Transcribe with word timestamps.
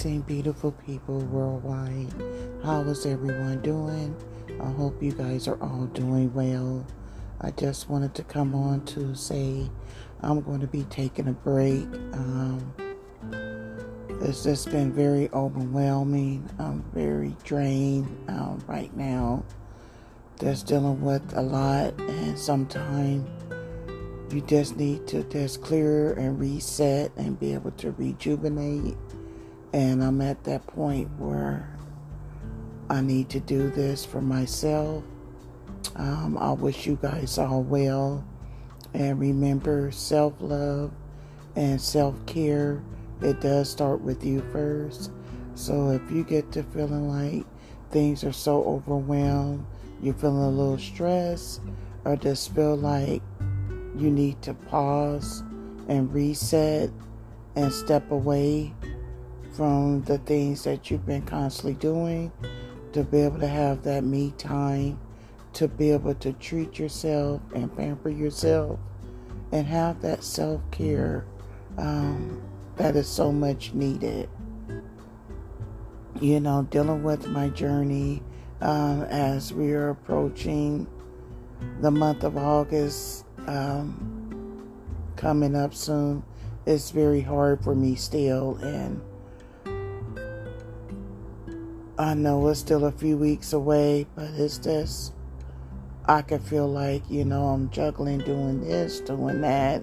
amazing, 0.00 0.22
beautiful 0.22 0.72
people 0.86 1.18
worldwide. 1.26 2.08
How 2.64 2.80
is 2.82 3.04
everyone 3.04 3.60
doing? 3.60 4.16
I 4.58 4.70
hope 4.70 5.02
you 5.02 5.12
guys 5.12 5.46
are 5.46 5.60
all 5.62 5.86
doing 5.92 6.32
well. 6.32 6.86
I 7.42 7.50
just 7.50 7.90
wanted 7.90 8.14
to 8.14 8.22
come 8.22 8.54
on 8.54 8.82
to 8.86 9.14
say 9.14 9.68
I'm 10.22 10.40
going 10.40 10.60
to 10.60 10.66
be 10.66 10.84
taking 10.84 11.28
a 11.28 11.32
break. 11.32 11.84
Um, 12.14 12.72
it's 14.22 14.42
just 14.42 14.70
been 14.70 14.90
very 14.90 15.28
overwhelming. 15.34 16.48
I'm 16.58 16.82
very 16.94 17.36
drained 17.44 18.08
um, 18.28 18.64
right 18.66 18.96
now. 18.96 19.44
Just 20.40 20.66
dealing 20.66 21.02
with 21.02 21.36
a 21.36 21.42
lot, 21.42 21.92
and 22.00 22.38
sometimes 22.38 23.28
you 24.32 24.40
just 24.40 24.78
need 24.78 25.06
to 25.08 25.24
just 25.24 25.60
clear 25.60 26.14
and 26.14 26.40
reset 26.40 27.12
and 27.18 27.38
be 27.38 27.52
able 27.52 27.72
to 27.72 27.90
rejuvenate. 27.92 28.96
And 29.72 30.02
I'm 30.02 30.20
at 30.20 30.42
that 30.44 30.66
point 30.66 31.08
where 31.18 31.68
I 32.88 33.00
need 33.00 33.28
to 33.30 33.40
do 33.40 33.70
this 33.70 34.04
for 34.04 34.20
myself. 34.20 35.04
Um, 35.94 36.36
I 36.38 36.52
wish 36.52 36.86
you 36.86 36.98
guys 37.00 37.38
all 37.38 37.62
well. 37.62 38.24
And 38.94 39.20
remember 39.20 39.92
self 39.92 40.34
love 40.40 40.90
and 41.54 41.80
self 41.80 42.14
care. 42.26 42.82
It 43.22 43.40
does 43.40 43.70
start 43.70 44.00
with 44.00 44.24
you 44.24 44.42
first. 44.52 45.12
So 45.54 45.90
if 45.90 46.10
you 46.10 46.24
get 46.24 46.50
to 46.52 46.62
feeling 46.62 47.08
like 47.08 47.46
things 47.90 48.24
are 48.24 48.32
so 48.32 48.64
overwhelmed, 48.64 49.64
you're 50.02 50.14
feeling 50.14 50.42
a 50.42 50.48
little 50.48 50.78
stressed, 50.78 51.60
or 52.04 52.16
just 52.16 52.54
feel 52.54 52.76
like 52.76 53.22
you 53.96 54.10
need 54.10 54.40
to 54.42 54.54
pause 54.54 55.42
and 55.88 56.12
reset 56.12 56.90
and 57.56 57.72
step 57.72 58.10
away 58.10 58.72
from 59.52 60.02
the 60.02 60.18
things 60.18 60.64
that 60.64 60.90
you've 60.90 61.06
been 61.06 61.22
constantly 61.22 61.74
doing 61.74 62.32
to 62.92 63.04
be 63.04 63.20
able 63.20 63.38
to 63.40 63.48
have 63.48 63.82
that 63.82 64.04
me 64.04 64.32
time, 64.38 64.98
to 65.52 65.68
be 65.68 65.90
able 65.90 66.14
to 66.14 66.32
treat 66.34 66.78
yourself 66.78 67.40
and 67.54 67.74
pamper 67.76 68.10
yourself 68.10 68.78
and 69.52 69.66
have 69.66 70.00
that 70.02 70.22
self 70.22 70.60
care 70.70 71.24
um, 71.78 72.42
that 72.76 72.96
is 72.96 73.08
so 73.08 73.32
much 73.32 73.74
needed. 73.74 74.28
You 76.20 76.40
know, 76.40 76.66
dealing 76.70 77.02
with 77.02 77.28
my 77.28 77.48
journey 77.48 78.22
um, 78.60 79.02
as 79.04 79.52
we 79.52 79.72
are 79.72 79.90
approaching 79.90 80.86
the 81.80 81.90
month 81.90 82.24
of 82.24 82.36
August 82.36 83.24
um, 83.46 84.68
coming 85.16 85.54
up 85.56 85.74
soon. 85.74 86.22
It's 86.66 86.90
very 86.90 87.20
hard 87.20 87.64
for 87.64 87.74
me 87.74 87.94
still, 87.94 88.56
and 88.56 89.00
I 92.00 92.14
know 92.14 92.48
it's 92.48 92.60
still 92.60 92.86
a 92.86 92.92
few 92.92 93.18
weeks 93.18 93.52
away, 93.52 94.06
but 94.14 94.30
it's 94.38 94.56
just 94.56 95.12
I 96.06 96.22
can 96.22 96.38
feel 96.38 96.66
like 96.66 97.02
you 97.10 97.26
know 97.26 97.48
I'm 97.48 97.68
juggling 97.68 98.20
doing 98.20 98.62
this, 98.62 99.00
doing 99.00 99.42
that, 99.42 99.82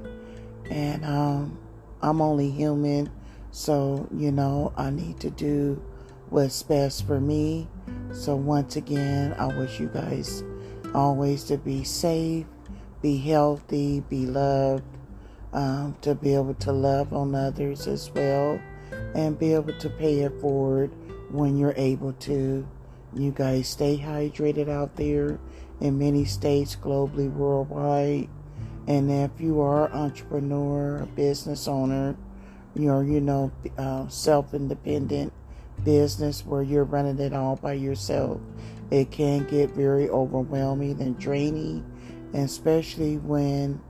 and 0.68 1.06
um, 1.06 1.60
I'm 2.02 2.20
only 2.20 2.50
human, 2.50 3.12
so 3.52 4.10
you 4.12 4.32
know 4.32 4.74
I 4.76 4.90
need 4.90 5.20
to 5.20 5.30
do 5.30 5.80
what's 6.32 6.64
best 6.64 7.06
for 7.06 7.22
me. 7.22 7.68
So 8.12 8.36
once 8.36 8.78
again, 8.78 9.36
I 9.38 9.56
wish 9.56 9.80
you 9.80 9.86
guys 9.86 10.44
always 10.96 11.44
to 11.44 11.58
be 11.60 11.84
safe 11.84 12.48
be 13.00 13.18
healthy, 13.18 14.00
be 14.10 14.26
loved, 14.26 14.84
um, 15.54 15.96
to 16.02 16.16
be 16.16 16.34
able 16.34 16.56
to 16.56 16.72
love 16.72 17.14
on 17.14 17.36
others 17.36 17.86
as 17.86 18.10
well, 18.10 18.60
and 19.14 19.38
be 19.38 19.54
able 19.54 19.78
to 19.78 19.88
pay 19.92 20.22
it 20.22 20.42
forward 20.42 20.90
when 21.30 21.58
you're 21.58 21.74
able 21.76 22.14
to. 22.14 22.68
You 23.14 23.32
guys 23.32 23.68
stay 23.68 23.98
hydrated 23.98 24.70
out 24.70 24.96
there 24.96 25.40
in 25.80 25.98
many 25.98 26.26
states 26.26 26.76
globally, 26.76 27.32
worldwide. 27.32 28.30
And 28.88 29.12
if 29.12 29.32
you 29.40 29.62
are 29.62 29.88
an 29.88 29.94
entrepreneur, 29.94 30.98
a 30.98 31.06
business 31.06 31.68
owner, 31.68 32.16
you're, 32.76 33.04
you 33.04 33.20
know, 33.20 33.52
uh, 33.78 34.08
self 34.08 34.54
independent 34.54 35.34
business 35.84 36.46
where 36.46 36.62
you're 36.62 36.84
running 36.84 37.20
it 37.20 37.34
all 37.34 37.56
by 37.56 37.74
yourself, 37.74 38.40
it 38.92 39.12
can 39.12 39.46
get 39.48 39.72
very 39.72 40.10
overwhelming 40.10 41.02
and 41.02 41.18
draining 41.18 41.86
especially 42.34 43.18
when 43.18 43.82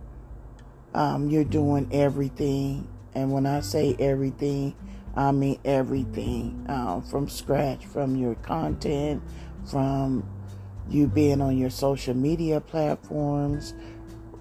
um, 0.93 1.29
you're 1.29 1.43
doing 1.43 1.89
everything. 1.91 2.87
And 3.13 3.31
when 3.31 3.45
I 3.45 3.61
say 3.61 3.95
everything, 3.99 4.75
I 5.15 5.31
mean 5.31 5.59
everything 5.65 6.65
um, 6.69 7.01
from 7.03 7.27
scratch, 7.27 7.85
from 7.85 8.15
your 8.15 8.35
content, 8.35 9.23
from 9.65 10.27
you 10.89 11.07
being 11.07 11.41
on 11.41 11.57
your 11.57 11.69
social 11.69 12.13
media 12.13 12.61
platforms, 12.61 13.73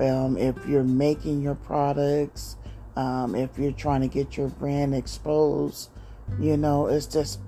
um, 0.00 0.36
if 0.36 0.54
you're 0.66 0.84
making 0.84 1.42
your 1.42 1.54
products, 1.54 2.56
um, 2.96 3.34
if 3.34 3.58
you're 3.58 3.72
trying 3.72 4.02
to 4.02 4.08
get 4.08 4.36
your 4.36 4.48
brand 4.48 4.94
exposed, 4.94 5.90
you 6.40 6.56
know, 6.56 6.86
it's 6.86 7.06
just, 7.06 7.40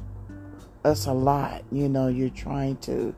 it's 0.84 1.06
a 1.06 1.12
lot. 1.12 1.62
You 1.70 1.88
know, 1.88 2.08
you're 2.08 2.30
trying 2.30 2.76
to 2.78 3.14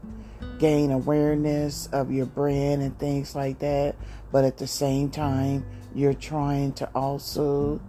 gain 0.59 0.91
awareness 0.91 1.89
of 1.93 2.11
your 2.11 2.27
brand 2.27 2.83
and 2.83 2.99
things 2.99 3.35
like 3.35 3.61
that. 3.61 3.97
But 4.33 4.45
at 4.45 4.59
the 4.59 4.67
same 4.67 5.11
time, 5.11 5.65
you're 5.95 6.15
trying 6.15 6.73
to 6.75 6.89
also 6.95 7.81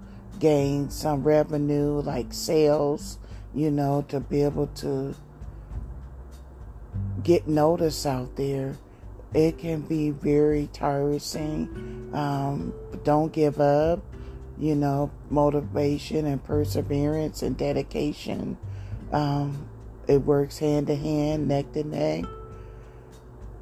gain 0.42 0.90
some 0.90 1.24
revenue 1.24 2.02
like 2.02 2.34
sales, 2.34 3.20
you 3.54 3.70
know, 3.70 4.04
to 4.10 4.20
be 4.20 4.42
able 4.42 4.68
to 4.68 5.16
get 7.24 7.48
notice 7.48 8.06
out 8.06 8.36
there. 8.36 8.76
It 9.34 9.60
can 9.60 9.82
be 9.82 10.10
very 10.10 10.68
tiresome. 10.74 12.12
Um, 12.14 12.74
don't 13.04 13.32
give 13.32 13.62
up. 13.62 14.04
You 14.58 14.76
know, 14.76 15.10
motivation 15.30 16.26
and 16.26 16.44
perseverance 16.44 17.42
and 17.42 17.58
dedication. 17.58 18.58
Um, 19.12 19.70
it 20.08 20.18
works 20.18 20.60
hand 20.60 20.88
to 20.88 20.96
hand, 20.96 21.48
neck 21.48 21.72
to 21.74 21.84
neck. 21.84 22.26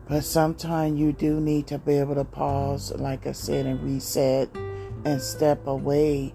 But 0.08 0.24
sometimes 0.24 1.00
you 1.00 1.14
do 1.14 1.40
need 1.40 1.68
to 1.68 1.78
be 1.78 1.98
able 2.00 2.16
to 2.16 2.26
pause, 2.26 2.92
like 2.96 3.28
I 3.28 3.34
said, 3.34 3.66
and 3.66 3.82
reset 3.82 4.50
and 5.06 5.22
step 5.22 5.68
away 5.68 6.34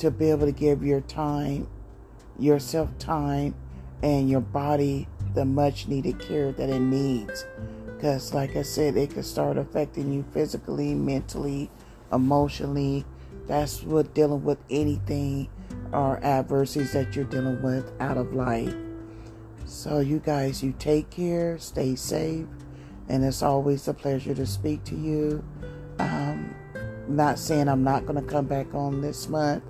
to 0.00 0.10
be 0.10 0.30
able 0.30 0.46
to 0.46 0.52
give 0.52 0.84
your 0.84 1.00
time, 1.02 1.68
yourself 2.38 2.90
time, 2.98 3.54
and 4.02 4.28
your 4.28 4.40
body 4.40 5.08
the 5.34 5.44
much 5.44 5.88
needed 5.88 6.18
care 6.18 6.52
that 6.52 6.68
it 6.68 6.80
needs. 6.80 7.46
Because, 7.86 8.34
like 8.34 8.56
I 8.56 8.62
said, 8.62 8.96
it 8.96 9.10
can 9.10 9.22
start 9.22 9.58
affecting 9.58 10.12
you 10.12 10.24
physically, 10.32 10.94
mentally, 10.94 11.70
emotionally. 12.12 13.04
That's 13.46 13.82
what 13.82 14.14
dealing 14.14 14.42
with 14.42 14.58
anything 14.70 15.48
or 15.92 16.22
adversities 16.24 16.92
that 16.92 17.14
you're 17.14 17.24
dealing 17.24 17.62
with 17.62 17.92
out 18.00 18.16
of 18.16 18.32
life. 18.32 18.74
So, 19.66 20.00
you 20.00 20.18
guys, 20.18 20.62
you 20.62 20.74
take 20.78 21.10
care, 21.10 21.58
stay 21.58 21.94
safe 21.94 22.46
and 23.10 23.24
it's 23.24 23.42
always 23.42 23.88
a 23.88 23.92
pleasure 23.92 24.34
to 24.34 24.46
speak 24.46 24.84
to 24.84 24.94
you. 24.94 25.44
Um, 25.98 26.54
not 27.08 27.40
saying 27.40 27.68
I'm 27.68 27.82
not 27.82 28.06
going 28.06 28.24
to 28.24 28.30
come 28.30 28.46
back 28.46 28.72
on 28.72 29.00
this 29.00 29.28
month, 29.28 29.64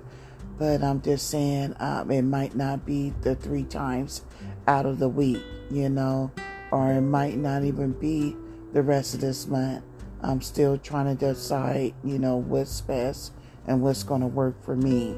but 0.61 0.83
I'm 0.83 1.01
just 1.01 1.31
saying 1.31 1.75
um, 1.79 2.11
it 2.11 2.21
might 2.21 2.55
not 2.55 2.85
be 2.85 3.15
the 3.21 3.33
three 3.33 3.63
times 3.63 4.21
out 4.67 4.85
of 4.85 4.99
the 4.99 5.09
week, 5.09 5.41
you 5.71 5.89
know, 5.89 6.31
or 6.69 6.91
it 6.91 7.01
might 7.01 7.35
not 7.37 7.63
even 7.63 7.93
be 7.93 8.35
the 8.71 8.83
rest 8.83 9.15
of 9.15 9.21
this 9.21 9.47
month. 9.47 9.83
I'm 10.21 10.39
still 10.39 10.77
trying 10.77 11.17
to 11.17 11.33
decide, 11.33 11.95
you 12.03 12.19
know, 12.19 12.35
what's 12.35 12.79
best 12.79 13.33
and 13.65 13.81
what's 13.81 14.03
going 14.03 14.21
to 14.21 14.27
work 14.27 14.63
for 14.63 14.75
me. 14.75 15.15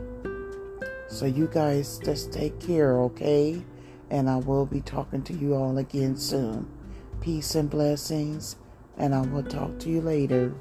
So, 1.10 1.26
you 1.26 1.50
guys 1.52 2.00
just 2.06 2.32
take 2.32 2.62
care, 2.62 2.98
okay? 3.02 3.62
And 4.10 4.30
I 4.30 4.38
will 4.38 4.66
be 4.66 4.80
talking 4.80 5.24
to 5.24 5.34
you 5.34 5.56
all 5.56 5.78
again 5.78 6.16
soon. 6.16 6.72
Peace 7.20 7.54
and 7.56 7.70
blessings, 7.70 8.56
and 8.98 9.14
I 9.14 9.20
will 9.20 9.44
talk 9.44 9.78
to 9.80 9.90
you 9.90 10.00
later. 10.00 10.54